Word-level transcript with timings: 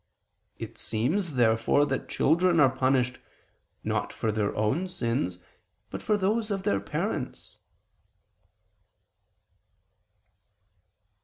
It 0.57 0.79
seems, 0.79 1.33
therefore, 1.35 1.85
that 1.85 2.09
children 2.09 2.59
are 2.59 2.71
punished, 2.75 3.19
not 3.83 4.11
for 4.11 4.31
their 4.31 4.55
own 4.55 4.87
sins, 4.89 5.37
but 5.91 6.01
for 6.01 6.17
those 6.17 6.49
of 6.49 6.63
their 6.63 6.79
parents. 6.79 7.57